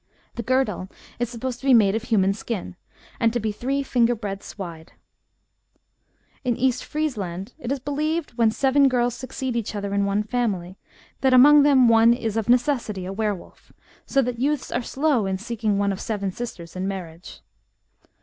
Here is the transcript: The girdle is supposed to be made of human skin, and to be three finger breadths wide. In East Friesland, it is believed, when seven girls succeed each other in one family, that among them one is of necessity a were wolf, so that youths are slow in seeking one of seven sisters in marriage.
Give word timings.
The 0.33 0.41
girdle 0.41 0.89
is 1.19 1.29
supposed 1.29 1.59
to 1.59 1.65
be 1.67 1.75
made 1.75 1.93
of 1.93 2.05
human 2.05 2.33
skin, 2.33 2.75
and 3.19 3.31
to 3.33 3.39
be 3.39 3.51
three 3.51 3.83
finger 3.83 4.15
breadths 4.15 4.57
wide. 4.57 4.93
In 6.43 6.57
East 6.57 6.83
Friesland, 6.83 7.53
it 7.59 7.71
is 7.71 7.79
believed, 7.79 8.33
when 8.35 8.49
seven 8.49 8.87
girls 8.89 9.13
succeed 9.13 9.55
each 9.55 9.75
other 9.75 9.93
in 9.93 10.05
one 10.05 10.23
family, 10.23 10.79
that 11.19 11.35
among 11.35 11.61
them 11.61 11.87
one 11.87 12.15
is 12.15 12.35
of 12.35 12.49
necessity 12.49 13.05
a 13.05 13.13
were 13.13 13.35
wolf, 13.35 13.73
so 14.07 14.23
that 14.23 14.39
youths 14.39 14.71
are 14.71 14.81
slow 14.81 15.27
in 15.27 15.37
seeking 15.37 15.77
one 15.77 15.91
of 15.91 16.01
seven 16.01 16.31
sisters 16.31 16.75
in 16.75 16.87
marriage. 16.87 17.41